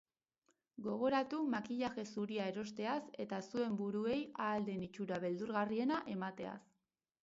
[0.87, 6.61] Gogoratu makillaje zuria erosteaz eta zuen buruei ahal den itxura beldurgarriena emateaz.